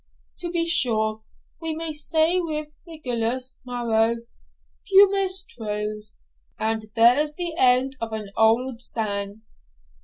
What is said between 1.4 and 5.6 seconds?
we may say with Virgilius Maro, Fuimus